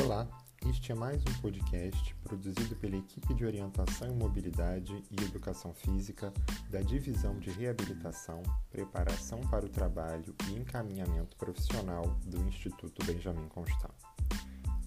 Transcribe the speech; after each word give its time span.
Olá, 0.00 0.26
este 0.66 0.90
é 0.90 0.94
mais 0.94 1.22
um 1.22 1.40
podcast 1.40 2.14
produzido 2.24 2.74
pela 2.76 2.96
equipe 2.96 3.32
de 3.32 3.44
Orientação 3.44 4.08
em 4.08 4.16
Mobilidade 4.16 4.92
e 5.08 5.22
Educação 5.22 5.72
Física 5.72 6.32
da 6.68 6.80
Divisão 6.80 7.38
de 7.38 7.50
Reabilitação, 7.50 8.42
Preparação 8.70 9.40
para 9.42 9.64
o 9.64 9.68
Trabalho 9.68 10.34
e 10.48 10.54
Encaminhamento 10.54 11.36
Profissional 11.36 12.04
do 12.24 12.38
Instituto 12.48 13.06
Benjamin 13.06 13.46
Constant. 13.48 13.94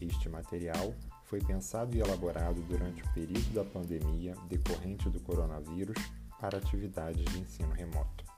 Este 0.02 0.28
material 0.28 0.94
foi 1.24 1.40
pensado 1.40 1.96
e 1.96 2.02
elaborado 2.02 2.62
durante 2.64 3.02
o 3.02 3.14
período 3.14 3.54
da 3.54 3.64
pandemia 3.64 4.34
decorrente 4.50 5.10
do 5.10 5.22
coronavírus 5.22 5.98
para 6.40 6.58
atividades 6.58 7.24
de 7.24 7.40
ensino 7.40 7.72
remoto. 7.72 8.37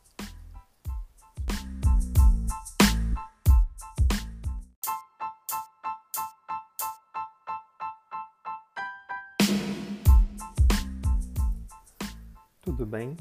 Tudo 12.80 12.92
bem? 12.92 13.18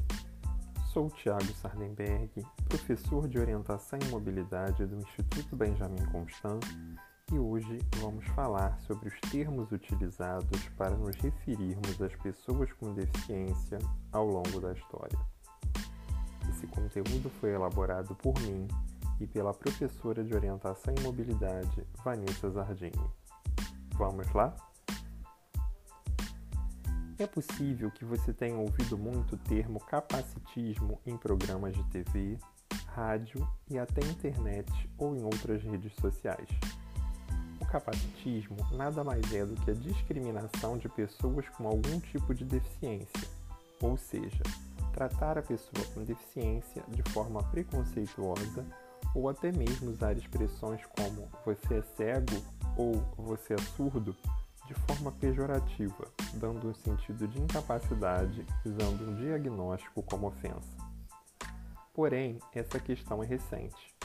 Sou 0.92 1.10
Tiago 1.10 1.52
Sardenberg, 1.60 2.30
professor 2.68 3.26
de 3.26 3.40
Orientação 3.40 3.98
e 4.00 4.08
Mobilidade 4.08 4.86
do 4.86 4.94
Instituto 5.00 5.56
Benjamin 5.56 6.06
Constant 6.12 6.64
e 7.32 7.36
hoje 7.40 7.80
vamos 7.96 8.24
falar 8.36 8.78
sobre 8.78 9.08
os 9.08 9.20
termos 9.32 9.72
utilizados 9.72 10.68
para 10.76 10.94
nos 10.94 11.16
referirmos 11.16 12.00
às 12.00 12.14
pessoas 12.14 12.72
com 12.74 12.94
deficiência 12.94 13.78
ao 14.12 14.28
longo 14.28 14.60
da 14.60 14.72
história. 14.72 15.18
Esse 16.48 16.68
conteúdo 16.68 17.28
foi 17.40 17.52
elaborado 17.52 18.14
por 18.14 18.40
mim 18.42 18.68
e 19.18 19.26
pela 19.26 19.52
professora 19.52 20.22
de 20.22 20.36
Orientação 20.36 20.94
e 20.96 21.02
Mobilidade, 21.02 21.84
Vanessa 22.04 22.48
Zardini. 22.48 23.10
Vamos 23.96 24.32
lá? 24.32 24.54
É 27.18 27.26
possível 27.26 27.90
que 27.90 28.04
você 28.04 28.32
tenha 28.32 28.56
ouvido 28.56 28.96
muito 28.96 29.34
o 29.34 29.38
termo 29.38 29.80
capacitismo 29.80 31.00
em 31.04 31.16
programas 31.16 31.74
de 31.74 31.82
TV, 31.90 32.38
rádio 32.86 33.44
e 33.68 33.76
até 33.76 34.00
internet 34.02 34.70
ou 34.96 35.16
em 35.16 35.24
outras 35.24 35.60
redes 35.64 35.92
sociais. 35.96 36.48
O 37.60 37.66
capacitismo 37.66 38.56
nada 38.70 39.02
mais 39.02 39.34
é 39.34 39.44
do 39.44 39.56
que 39.56 39.72
a 39.72 39.74
discriminação 39.74 40.78
de 40.78 40.88
pessoas 40.88 41.48
com 41.48 41.66
algum 41.66 41.98
tipo 41.98 42.32
de 42.32 42.44
deficiência, 42.44 43.28
ou 43.82 43.96
seja, 43.96 44.44
tratar 44.92 45.38
a 45.38 45.42
pessoa 45.42 45.84
com 45.92 46.04
deficiência 46.04 46.84
de 46.86 47.02
forma 47.10 47.42
preconceituosa 47.42 48.64
ou 49.12 49.28
até 49.28 49.50
mesmo 49.50 49.90
usar 49.90 50.16
expressões 50.16 50.82
como 50.96 51.28
você 51.44 51.78
é 51.78 51.82
cego 51.82 52.40
ou 52.76 52.94
você 53.16 53.54
é 53.54 53.58
surdo 53.58 54.14
de 54.68 54.74
forma 54.74 55.10
pejorativa, 55.10 56.04
dando 56.34 56.68
um 56.68 56.74
sentido 56.74 57.26
de 57.26 57.40
incapacidade, 57.40 58.44
usando 58.66 59.08
um 59.08 59.14
diagnóstico 59.14 60.02
como 60.02 60.26
ofensa. 60.26 60.76
Porém, 61.94 62.38
essa 62.54 62.78
questão 62.78 63.22
é 63.22 63.26
recente. 63.26 63.96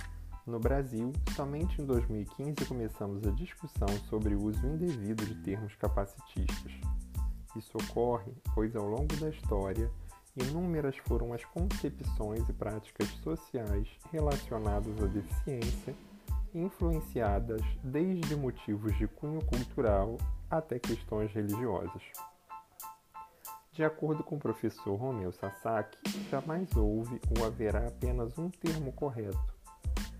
No 0.48 0.60
Brasil, 0.60 1.12
somente 1.36 1.82
em 1.82 1.86
2015 1.86 2.66
começamos 2.66 3.28
a 3.28 3.32
discussão 3.32 3.90
sobre 4.10 4.36
o 4.36 4.44
uso 4.44 4.66
indevido 4.66 5.26
de 5.26 5.36
termos 5.36 5.76
capacitistas. 5.76 6.72
Isso 7.56 7.78
ocorre 7.78 8.32
pois, 8.56 8.74
ao 8.76 8.88
longo 8.88 9.16
da 9.18 9.30
história, 9.30 9.92
inúmeras 10.36 10.96
foram 10.98 11.34
as 11.34 11.44
concepções 11.46 12.48
e 12.48 12.54
práticas 12.54 13.10
sociais 13.22 13.88
relacionadas 14.12 15.02
à 15.04 15.08
deficiência, 15.08 15.94
influenciadas 16.54 17.62
desde 17.84 18.36
motivos 18.36 18.98
de 18.98 19.08
cunho 19.08 19.44
cultural 19.46 20.18
até 20.50 20.80
questões 20.80 21.32
religiosas. 21.32 22.04
De 23.72 23.84
acordo 23.84 24.24
com 24.24 24.36
o 24.36 24.40
professor 24.40 24.96
Romeu 24.96 25.32
Sasaki, 25.32 25.98
jamais 26.30 26.76
houve 26.76 27.20
ou 27.36 27.46
haverá 27.46 27.88
apenas 27.88 28.38
um 28.38 28.50
termo 28.50 28.92
correto, 28.92 29.54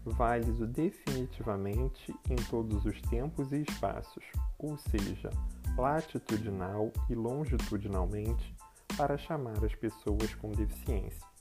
válido 0.04 0.66
definitivamente 0.66 2.16
em 2.30 2.36
todos 2.50 2.84
os 2.86 3.00
tempos 3.04 3.52
e 3.52 3.62
espaços, 3.62 4.24
ou 4.58 4.76
seja, 4.78 5.30
latitudinal 5.78 6.92
e 7.10 7.14
longitudinalmente, 7.14 8.56
para 8.98 9.18
chamar 9.18 9.64
as 9.64 9.76
pessoas 9.76 10.34
com 10.36 10.52
deficiência. 10.52 11.33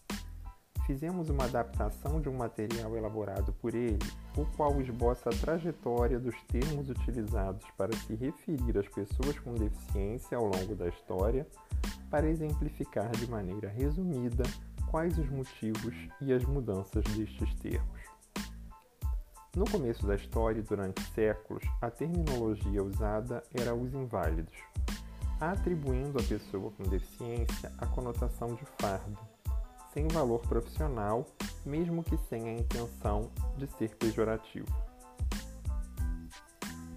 Fizemos 0.87 1.31
uma 1.31 1.45
adaptação 1.45 2.21
de 2.21 2.29
um 2.29 2.37
material 2.37 2.97
elaborado 2.97 3.53
por 3.55 3.75
ele, 3.75 3.99
o 4.37 4.45
qual 4.57 4.81
esboça 4.81 5.31
a 5.31 5.33
trajetória 5.33 6.19
dos 6.19 6.35
termos 6.45 6.91
utilizados 6.91 7.65
para 7.77 7.95
se 7.97 8.15
referir 8.15 8.77
às 8.77 8.89
pessoas 8.89 9.39
com 9.39 9.55
deficiência 9.55 10.37
ao 10.37 10.45
longo 10.45 10.75
da 10.75 10.89
história, 10.89 11.47
para 12.11 12.29
exemplificar 12.29 13.11
de 13.13 13.31
maneira 13.31 13.69
resumida 13.69 14.43
quais 14.91 15.17
os 15.19 15.31
motivos 15.31 15.95
e 16.21 16.33
as 16.33 16.45
mudanças 16.45 17.05
destes 17.05 17.55
termos. 17.55 18.03
No 19.55 19.65
começo 19.71 20.07
da 20.07 20.15
história 20.15 20.61
e 20.61 20.63
durante 20.63 21.03
séculos, 21.13 21.63
a 21.81 21.91
terminologia 21.91 22.83
usada 22.83 23.43
era 23.55 23.75
os 23.75 23.95
inválidos, 23.95 24.57
atribuindo 25.41 26.19
à 26.19 26.23
pessoa 26.23 26.71
com 26.73 26.83
deficiência 26.85 27.71
a 27.79 27.87
conotação 27.87 28.55
de 28.55 28.65
fardo, 28.81 29.19
sem 29.93 30.09
valor 30.09 30.41
profissional, 30.41 31.27
mesmo 31.65 32.03
que 32.03 32.17
sem 32.29 32.49
a 32.49 32.53
intenção 32.53 33.31
de 33.57 33.67
ser 33.77 33.95
pejorativo. 33.97 34.67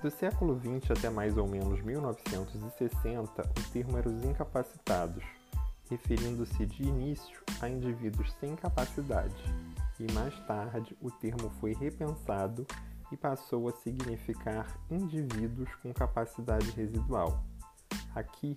Do 0.01 0.11
século 0.11 0.59
XX 0.59 0.91
até 0.91 1.09
mais 1.09 1.37
ou 1.37 1.47
menos 1.47 1.81
1960, 1.81 3.41
o 3.41 3.71
termo 3.71 3.97
era 3.97 4.07
os 4.07 4.23
incapacitados, 4.23 5.23
referindo-se 5.89 6.65
de 6.65 6.83
início 6.83 7.41
a 7.61 7.67
indivíduos 7.67 8.31
sem 8.39 8.55
capacidade, 8.55 9.43
e 9.99 10.11
mais 10.13 10.37
tarde 10.45 10.95
o 11.01 11.09
termo 11.09 11.49
foi 11.59 11.73
repensado 11.73 12.65
e 13.11 13.17
passou 13.17 13.67
a 13.67 13.71
significar 13.71 14.79
indivíduos 14.89 15.73
com 15.75 15.93
capacidade 15.93 16.69
residual. 16.71 17.43
Aqui, 18.13 18.55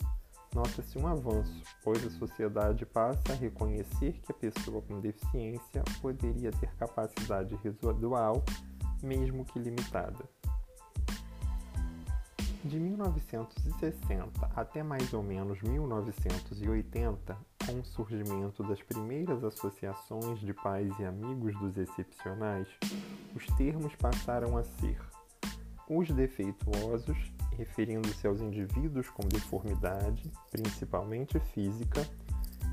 nota-se 0.54 0.98
um 0.98 1.06
avanço, 1.06 1.62
pois 1.82 2.04
a 2.06 2.10
sociedade 2.10 2.84
passa 2.86 3.32
a 3.32 3.34
reconhecer 3.34 4.12
que 4.22 4.32
a 4.32 4.34
pessoa 4.34 4.82
com 4.82 5.00
deficiência 5.00 5.82
poderia 6.00 6.50
ter 6.52 6.74
capacidade 6.76 7.54
residual, 7.56 8.44
mesmo 9.02 9.44
que 9.44 9.58
limitada. 9.58 10.24
De 12.64 12.78
1960 12.78 14.50
até 14.54 14.82
mais 14.82 15.12
ou 15.14 15.22
menos 15.22 15.62
1980, 15.62 17.38
com 17.64 17.80
o 17.80 17.84
surgimento 17.84 18.62
das 18.64 18.82
primeiras 18.82 19.44
associações 19.44 20.40
de 20.40 20.52
pais 20.52 20.92
e 20.98 21.04
amigos 21.04 21.56
dos 21.60 21.76
excepcionais, 21.76 22.68
os 23.34 23.46
termos 23.56 23.94
passaram 23.94 24.56
a 24.56 24.64
ser 24.64 25.00
os 25.88 26.10
defeituosos 26.10 27.16
referindo-se 27.58 28.26
aos 28.26 28.40
indivíduos 28.40 29.10
com 29.10 29.26
deformidade, 29.26 30.30
principalmente 30.50 31.40
física, 31.40 32.06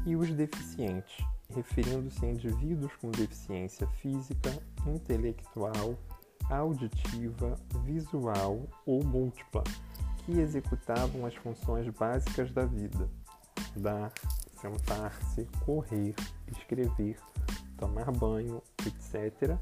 e 0.05 0.15
os 0.15 0.29
deficientes, 0.29 1.25
referindo-se 1.53 2.23
a 2.23 2.29
indivíduos 2.29 2.95
com 2.97 3.09
deficiência 3.09 3.87
física, 3.87 4.51
intelectual, 4.85 5.97
auditiva, 6.47 7.55
visual 7.83 8.61
ou 8.85 9.03
múltipla, 9.03 9.63
que 10.19 10.39
executavam 10.39 11.25
as 11.25 11.33
funções 11.35 11.89
básicas 11.89 12.51
da 12.51 12.65
vida: 12.65 13.09
dar, 13.75 14.13
sentar-se, 14.61 15.45
correr, 15.65 16.13
escrever, 16.51 17.17
tomar 17.77 18.11
banho, 18.11 18.61
etc 18.85 19.57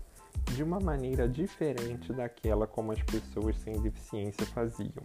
de 0.53 0.61
uma 0.61 0.79
maneira 0.79 1.27
diferente 1.27 2.13
daquela 2.13 2.67
como 2.67 2.91
as 2.91 3.01
pessoas 3.01 3.57
sem 3.59 3.81
deficiência 3.81 4.45
faziam. 4.47 5.03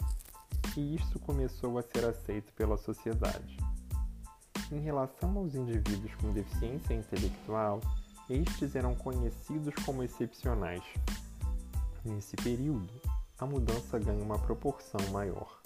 E 0.77 0.95
isso 0.95 1.19
começou 1.21 1.79
a 1.79 1.83
ser 1.83 2.05
aceito 2.05 2.53
pela 2.53 2.77
sociedade. 2.77 3.56
Em 4.71 4.81
relação 4.81 5.39
aos 5.39 5.55
indivíduos 5.55 6.15
com 6.17 6.33
deficiência 6.33 6.93
intelectual, 6.93 7.81
estes 8.29 8.77
eram 8.77 8.95
conhecidos 8.95 9.75
como 9.87 10.03
excepcionais. 10.03 10.85
Nesse 12.05 12.37
período, 12.37 12.93
a 13.39 13.47
mudança 13.47 13.99
ganha 13.99 14.23
uma 14.23 14.39
proporção 14.39 15.01
maior. 15.11 15.62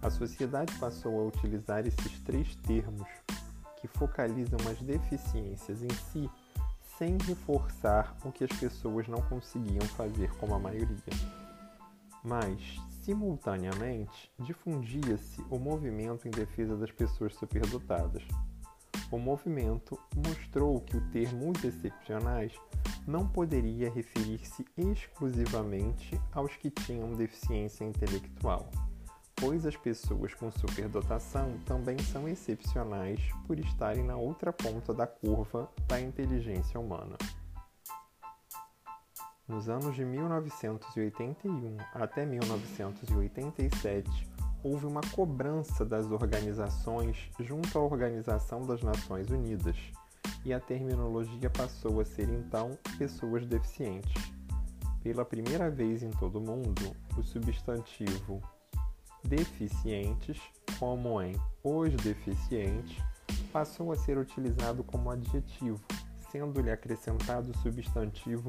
A 0.00 0.08
sociedade 0.08 0.74
passou 0.78 1.20
a 1.20 1.24
utilizar 1.26 1.86
esses 1.86 2.20
três 2.20 2.56
termos 2.56 3.08
que 3.80 3.86
focalizam 3.88 4.58
as 4.70 4.80
deficiências 4.80 5.82
em 5.82 5.90
si 5.90 6.30
sem 6.98 7.18
reforçar 7.26 8.16
o 8.24 8.32
que 8.32 8.44
as 8.44 8.58
pessoas 8.58 9.06
não 9.06 9.20
conseguiam 9.22 9.86
fazer 9.96 10.30
como 10.36 10.54
a 10.54 10.58
maioria. 10.58 10.96
Mas, 12.24 12.60
simultaneamente, 13.02 14.32
difundia-se 14.38 15.40
o 15.50 15.58
movimento 15.58 16.26
em 16.26 16.30
defesa 16.30 16.76
das 16.76 16.90
pessoas 16.90 17.34
superdotadas. 17.34 18.22
O 19.10 19.18
movimento 19.18 19.98
mostrou 20.16 20.80
que 20.80 20.96
o 20.96 21.10
termo 21.10 21.52
os 21.52 21.62
excepcionais 21.62 22.52
não 23.06 23.28
poderia 23.28 23.88
referir-se 23.88 24.66
exclusivamente 24.76 26.20
aos 26.32 26.56
que 26.56 26.70
tinham 26.70 27.12
deficiência 27.12 27.84
intelectual, 27.84 28.68
pois 29.36 29.66
as 29.66 29.76
pessoas 29.76 30.32
com 30.34 30.50
superdotação 30.50 31.58
também 31.64 31.98
são 31.98 32.28
excepcionais 32.28 33.20
por 33.46 33.58
estarem 33.58 34.02
na 34.02 34.16
outra 34.16 34.52
ponta 34.52 34.94
da 34.94 35.06
curva 35.06 35.70
da 35.86 36.00
inteligência 36.00 36.80
humana. 36.80 37.16
Nos 39.46 39.68
anos 39.68 39.94
de 39.94 40.04
1981 40.04 41.76
até 41.94 42.26
1987, 42.26 44.28
houve 44.64 44.86
uma 44.86 45.02
cobrança 45.14 45.84
das 45.84 46.10
organizações 46.10 47.30
junto 47.38 47.78
à 47.78 47.80
Organização 47.80 48.62
das 48.62 48.82
Nações 48.82 49.30
Unidas 49.30 49.76
e 50.44 50.52
a 50.52 50.58
terminologia 50.58 51.48
passou 51.50 52.00
a 52.00 52.04
ser 52.04 52.28
então 52.28 52.76
pessoas 52.98 53.46
deficientes. 53.46 54.32
Pela 55.02 55.24
primeira 55.24 55.70
vez 55.70 56.02
em 56.02 56.10
todo 56.10 56.38
o 56.38 56.40
mundo, 56.40 56.96
o 57.16 57.22
substantivo 57.22 58.42
deficientes, 59.26 60.40
como 60.78 61.20
em 61.20 61.34
os 61.62 61.94
deficientes, 61.96 62.96
passou 63.52 63.92
a 63.92 63.96
ser 63.96 64.18
utilizado 64.18 64.84
como 64.84 65.10
adjetivo, 65.10 65.82
sendo-lhe 66.30 66.70
acrescentado 66.70 67.50
o 67.50 67.58
substantivo 67.58 68.48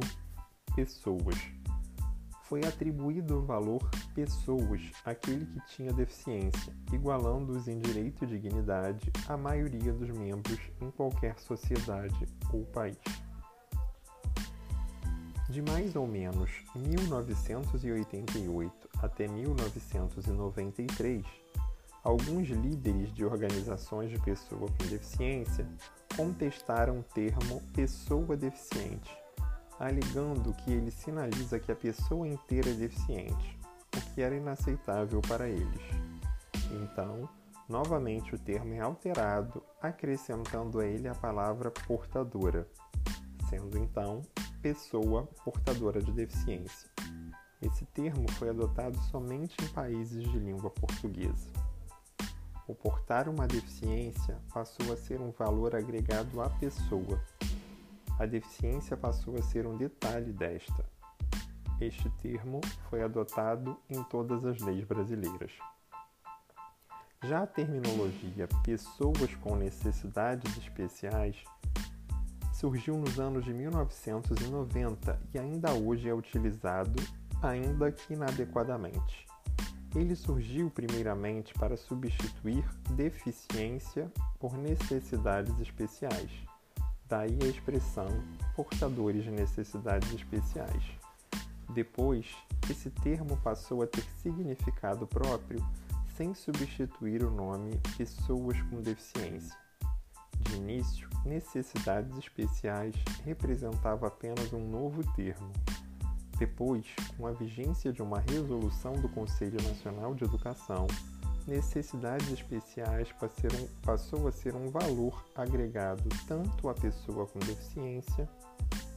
pessoas. 0.76 1.36
Foi 2.44 2.62
atribuído 2.64 3.40
o 3.40 3.46
valor 3.46 3.90
pessoas 4.14 4.82
àquele 5.04 5.46
que 5.46 5.60
tinha 5.68 5.92
deficiência, 5.92 6.74
igualando-os 6.94 7.68
em 7.68 7.80
direito 7.80 8.24
e 8.24 8.28
dignidade 8.28 9.12
à 9.28 9.36
maioria 9.36 9.92
dos 9.92 10.10
membros 10.12 10.60
em 10.80 10.90
qualquer 10.92 11.38
sociedade 11.40 12.26
ou 12.54 12.64
país. 12.68 12.98
De 15.50 15.62
mais 15.62 15.96
ou 15.96 16.06
menos 16.06 16.50
1988 16.76 18.90
até 19.02 19.28
1993, 19.28 21.26
alguns 22.04 22.50
líderes 22.50 23.14
de 23.14 23.24
organizações 23.24 24.12
de 24.12 24.20
pessoa 24.20 24.68
com 24.78 24.88
deficiência 24.88 25.66
contestaram 26.16 27.00
o 27.00 27.04
termo 27.04 27.62
pessoa 27.74 28.36
deficiente 28.36 29.18
alegando 29.80 30.54
que 30.54 30.72
ele 30.72 30.92
sinaliza 30.92 31.60
que 31.60 31.72
a 31.72 31.76
pessoa 31.76 32.28
inteira 32.28 32.70
é 32.70 32.74
deficiente, 32.74 33.60
o 33.96 34.14
que 34.14 34.22
era 34.22 34.36
inaceitável 34.36 35.22
para 35.22 35.48
eles. 35.48 35.82
Então, 36.72 37.30
novamente 37.70 38.34
o 38.34 38.40
termo 38.40 38.74
é 38.74 38.80
alterado, 38.80 39.64
acrescentando 39.82 40.80
a 40.80 40.86
ele 40.86 41.08
a 41.08 41.16
palavra 41.16 41.70
portadora, 41.70 42.68
sendo 43.50 43.78
então 43.78 44.22
pessoa 44.74 45.26
portadora 45.46 46.02
de 46.02 46.12
deficiência. 46.12 46.90
Esse 47.62 47.86
termo 47.86 48.30
foi 48.34 48.50
adotado 48.50 49.00
somente 49.04 49.56
em 49.64 49.68
países 49.70 50.30
de 50.30 50.38
língua 50.38 50.70
portuguesa. 50.70 51.50
O 52.68 52.76
portar 52.76 53.30
uma 53.30 53.48
deficiência 53.48 54.38
passou 54.54 54.92
a 54.92 54.98
ser 54.98 55.22
um 55.22 55.32
valor 55.32 55.74
agregado 55.74 56.42
à 56.42 56.50
pessoa, 56.50 57.24
a 58.20 58.26
deficiência 58.26 58.98
passou 58.98 59.38
a 59.38 59.42
ser 59.42 59.66
um 59.66 59.78
detalhe 59.78 60.34
desta. 60.34 60.84
Este 61.80 62.10
termo 62.22 62.60
foi 62.90 63.02
adotado 63.04 63.78
em 63.90 64.04
todas 64.04 64.44
as 64.44 64.60
leis 64.60 64.84
brasileiras. 64.84 65.54
Já 67.24 67.44
a 67.44 67.48
terminologia 67.48 68.50
pessoas 68.66 69.34
com 69.36 69.56
necessidades 69.56 70.58
especiais 70.58 71.42
surgiu 72.60 72.98
nos 72.98 73.20
anos 73.20 73.46
de 73.46 73.54
1990 73.54 75.20
e 75.34 75.40
ainda 75.40 75.74
hoje 75.74 76.10
é 76.10 76.14
utilizado, 76.14 77.02
ainda 77.42 77.92
que 77.92 78.14
inadequadamente. 78.14 79.26
Ele 79.96 80.16
surgiu 80.16 80.70
primeiramente 80.70 81.54
para 81.54 81.78
substituir 81.78 82.66
deficiência 82.92 84.12
por 84.40 84.58
necessidades 84.58 85.60
especiais 85.60 86.30
Daí 87.10 87.38
a 87.42 87.48
expressão 87.48 88.08
portadores 88.54 89.24
de 89.24 89.32
necessidades 89.32 90.14
especiais. 90.14 90.84
Depois, 91.70 92.36
esse 92.70 92.90
termo 92.90 93.38
passou 93.38 93.82
a 93.82 93.88
ter 93.88 94.04
significado 94.22 95.08
próprio 95.08 95.66
sem 96.18 96.34
substituir 96.34 97.24
o 97.24 97.32
nome 97.32 97.80
pessoas 97.98 98.62
com 98.64 98.82
deficiência. 98.82 99.67
De 100.48 100.56
início, 100.56 101.10
necessidades 101.26 102.18
especiais 102.18 102.96
representava 103.24 104.08
apenas 104.08 104.52
um 104.54 104.68
novo 104.68 105.04
termo. 105.14 105.52
Depois, 106.38 106.86
com 107.18 107.28
a 107.28 107.32
vigência 107.32 107.92
de 107.92 108.02
uma 108.02 108.20
resolução 108.20 108.94
do 108.94 109.10
Conselho 109.10 109.62
Nacional 109.64 110.14
de 110.14 110.24
Educação, 110.24 110.88
necessidades 111.48 112.32
especiais 112.32 113.10
passou 113.82 114.28
a 114.28 114.32
ser 114.32 114.56
um 114.56 114.70
valor 114.70 115.26
agregado 115.36 116.08
tanto 116.28 116.70
à 116.70 116.74
pessoa 116.74 117.26
com 117.26 117.40
deficiência 117.40 118.30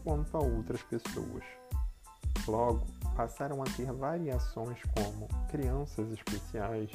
quanto 0.05 0.37
a 0.37 0.41
outras 0.41 0.83
pessoas. 0.83 1.45
Logo, 2.47 2.87
passaram 3.17 3.63
a 3.63 3.65
ter 3.65 3.93
variações 3.93 4.79
como 4.95 5.29
crianças 5.49 6.11
especiais, 6.13 6.91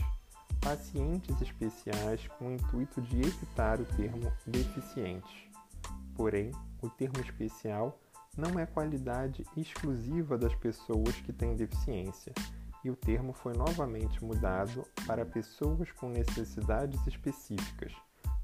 pacientes 0.65 1.39
especiais 1.43 2.27
com 2.27 2.47
o 2.47 2.51
intuito 2.51 2.99
de 2.99 3.21
evitar 3.21 3.79
o 3.79 3.85
termo 3.85 4.33
deficiente. 4.47 5.51
Porém, 6.15 6.49
o 6.81 6.89
termo 6.89 7.19
especial 7.19 7.99
não 8.35 8.59
é 8.59 8.65
qualidade 8.65 9.45
exclusiva 9.55 10.39
das 10.39 10.55
pessoas 10.55 11.13
que 11.21 11.31
têm 11.31 11.55
deficiência 11.55 12.33
e 12.83 12.89
o 12.89 12.95
termo 12.95 13.31
foi 13.31 13.53
novamente 13.53 14.25
mudado 14.25 14.83
para 15.05 15.23
pessoas 15.23 15.91
com 15.91 16.09
necessidades 16.09 17.05
específicas, 17.05 17.93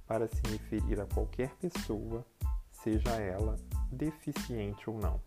para 0.05 0.27
se 0.27 0.41
referir 0.47 1.01
a 1.01 1.07
qualquer 1.07 1.49
pessoa, 1.55 2.23
seja 2.71 3.15
ela 3.15 3.55
deficiente 3.91 4.87
ou 4.87 4.99
não. 4.99 5.19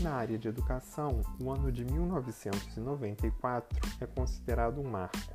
Na 0.00 0.14
área 0.16 0.36
de 0.36 0.46
educação, 0.46 1.22
o 1.40 1.50
ano 1.50 1.72
de 1.72 1.82
1994 1.82 3.80
é 3.98 4.06
considerado 4.06 4.78
um 4.78 4.90
marco, 4.90 5.34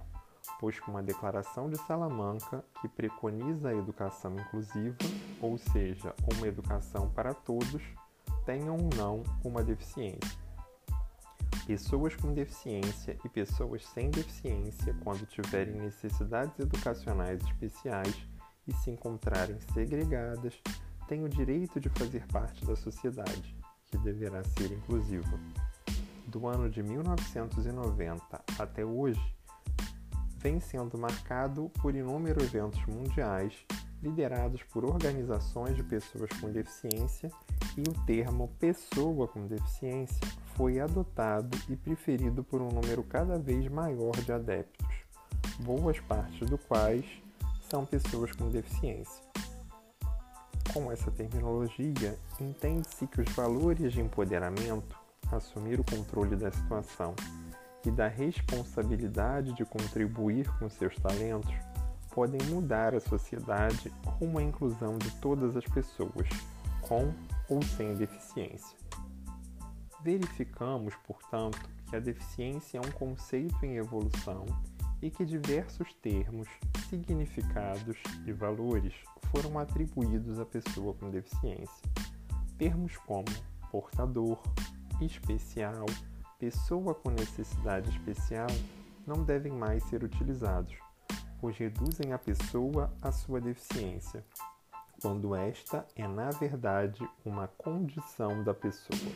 pois 0.60 0.80
com 0.80 0.96
a 0.96 1.02
Declaração 1.02 1.68
de 1.68 1.78
Salamanca, 1.88 2.64
que 2.80 2.88
preconiza 2.88 3.70
a 3.70 3.76
educação 3.76 4.36
inclusiva, 4.36 4.98
ou 5.42 5.58
seja, 5.58 6.14
uma 6.36 6.48
educação 6.48 7.10
para 7.10 7.34
todos, 7.34 7.82
tenham 8.46 8.78
ou 8.78 8.90
não 8.96 9.24
uma 9.44 9.64
deficiência. 9.64 10.40
Pessoas 11.66 12.16
com 12.16 12.32
deficiência 12.32 13.18
e 13.26 13.30
pessoas 13.30 13.84
sem 13.88 14.12
deficiência, 14.12 14.96
quando 15.04 15.26
tiverem 15.26 15.74
necessidades 15.82 16.60
educacionais 16.60 17.42
especiais 17.44 18.16
e 18.68 18.74
se 18.74 18.92
encontrarem 18.92 19.60
segregadas, 19.74 20.62
têm 21.08 21.24
o 21.24 21.30
direito 21.30 21.80
de 21.80 21.90
fazer 21.90 22.28
parte 22.28 22.64
da 22.64 22.76
sociedade, 22.76 23.61
que 23.92 23.98
deverá 23.98 24.44
ser 24.44 24.72
inclusiva. 24.72 25.40
Do 26.26 26.48
ano 26.48 26.70
de 26.70 26.82
1990 26.82 28.42
até 28.58 28.86
hoje, 28.86 29.22
vem 30.38 30.60
sendo 30.60 30.98
marcado 30.98 31.70
por 31.82 31.94
inúmeros 31.94 32.46
eventos 32.46 32.84
mundiais 32.86 33.54
liderados 34.02 34.64
por 34.64 34.84
organizações 34.84 35.76
de 35.76 35.84
pessoas 35.84 36.30
com 36.40 36.50
deficiência 36.50 37.30
e 37.78 37.82
o 37.82 38.06
termo 38.06 38.48
pessoa 38.60 39.28
com 39.28 39.46
deficiência 39.46 40.28
foi 40.56 40.80
adotado 40.80 41.58
e 41.70 41.76
preferido 41.76 42.44
por 42.44 42.62
um 42.62 42.70
número 42.70 43.04
cada 43.04 43.38
vez 43.38 43.68
maior 43.68 44.12
de 44.12 44.32
adeptos, 44.32 44.88
boas 45.60 46.00
partes 46.00 46.50
do 46.50 46.58
quais 46.58 47.06
são 47.70 47.86
pessoas 47.86 48.32
com 48.32 48.50
deficiência. 48.50 49.24
Com 50.74 50.90
essa 50.90 51.12
terminologia, 51.12 52.18
entende-se 52.40 53.06
que 53.06 53.20
os 53.20 53.30
valores 53.34 53.92
de 53.92 54.00
empoderamento, 54.00 54.98
assumir 55.30 55.80
o 55.80 55.84
controle 55.84 56.36
da 56.36 56.50
situação 56.50 57.14
e 57.86 57.92
da 57.92 58.08
responsabilidade 58.08 59.54
de 59.54 59.66
contribuir 59.66 60.48
com 60.58 60.70
seus 60.70 60.96
talentos 60.96 61.54
podem 62.10 62.42
mudar 62.50 62.96
a 62.96 63.02
sociedade 63.02 63.92
rumo 64.06 64.40
à 64.40 64.44
inclusão 64.44 64.98
de 64.98 65.12
todas 65.20 65.58
as 65.58 65.66
pessoas, 65.66 66.28
com 66.82 67.14
ou 67.50 67.62
sem 67.62 67.94
deficiência. 67.96 68.78
Verificamos, 70.02 70.96
portanto, 71.06 71.60
que 71.90 71.96
a 71.98 72.00
deficiência 72.00 72.78
é 72.78 72.82
um 72.82 72.92
conceito 72.92 73.66
em 73.66 73.76
evolução 73.76 74.46
e 75.02 75.10
que 75.10 75.26
diversos 75.26 75.94
termos, 75.96 76.48
significados 76.90 77.98
e 78.26 78.32
valores 78.32 78.94
foram 79.32 79.58
atribuídos 79.58 80.40
à 80.40 80.46
pessoa 80.46 80.94
com 80.94 81.10
deficiência. 81.10 81.90
Termos 82.58 82.96
como 82.98 83.26
portador, 83.72 84.40
especial, 85.02 85.86
pessoa 86.38 86.94
com 86.94 87.10
necessidade 87.10 87.90
especial 87.90 88.50
não 89.08 89.24
devem 89.24 89.52
mais 89.52 89.84
ser 89.84 90.04
utilizados, 90.04 90.76
pois 91.40 91.58
reduzem 91.58 92.14
a 92.14 92.20
pessoa 92.20 92.94
à 93.02 93.12
sua 93.12 93.42
deficiência. 93.42 94.24
quando 95.02 95.34
esta 95.36 95.84
é, 95.96 96.08
na 96.08 96.30
verdade, 96.30 97.04
uma 97.26 97.48
condição 97.48 98.44
da 98.44 98.54
pessoa. 98.54 99.12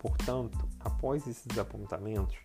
Portanto, 0.00 0.58
após 0.80 1.24
esses 1.28 1.56
apontamentos, 1.56 2.36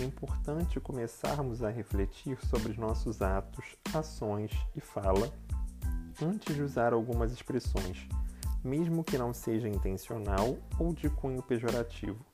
é 0.00 0.04
importante 0.04 0.80
começarmos 0.80 1.62
a 1.62 1.70
refletir 1.70 2.38
sobre 2.46 2.78
nossos 2.78 3.20
atos, 3.20 3.76
ações 3.94 4.52
e 4.74 4.80
fala 4.80 5.32
antes 6.22 6.54
de 6.54 6.62
usar 6.62 6.92
algumas 6.92 7.32
expressões, 7.32 8.08
mesmo 8.62 9.04
que 9.04 9.18
não 9.18 9.32
seja 9.32 9.68
intencional 9.68 10.56
ou 10.78 10.94
de 10.94 11.10
cunho 11.10 11.42
pejorativo, 11.42 12.24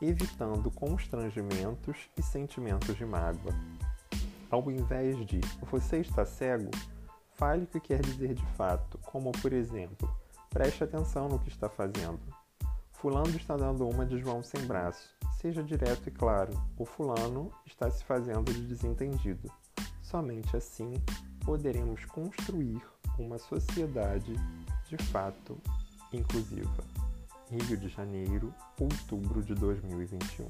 evitando 0.00 0.70
constrangimentos 0.70 1.96
e 2.16 2.22
sentimentos 2.22 2.96
de 2.96 3.04
mágoa. 3.04 3.54
Ao 4.50 4.70
invés 4.70 5.24
de 5.26 5.40
você 5.70 5.98
está 5.98 6.24
cego, 6.24 6.70
Fale 7.34 7.64
o 7.64 7.66
que 7.66 7.80
quer 7.80 8.00
dizer 8.00 8.32
de 8.32 8.46
fato, 8.56 8.96
como 8.98 9.32
por 9.32 9.52
exemplo, 9.52 10.08
preste 10.50 10.84
atenção 10.84 11.28
no 11.28 11.38
que 11.40 11.48
está 11.48 11.68
fazendo. 11.68 12.20
Fulano 12.92 13.36
está 13.36 13.56
dando 13.56 13.88
uma 13.88 14.06
de 14.06 14.18
João 14.18 14.40
sem 14.40 14.64
braço. 14.66 15.10
Seja 15.44 15.62
direto 15.62 16.08
e 16.08 16.10
claro, 16.10 16.58
o 16.74 16.86
fulano 16.86 17.52
está 17.66 17.90
se 17.90 18.02
fazendo 18.02 18.50
de 18.50 18.62
desentendido. 18.62 19.52
Somente 20.00 20.56
assim 20.56 20.94
poderemos 21.44 22.06
construir 22.06 22.80
uma 23.18 23.36
sociedade 23.36 24.32
de 24.88 24.96
fato 25.12 25.60
inclusiva. 26.10 26.82
Rio 27.50 27.76
de 27.76 27.88
Janeiro, 27.88 28.54
outubro 28.80 29.42
de 29.42 29.54
2021. 29.54 30.48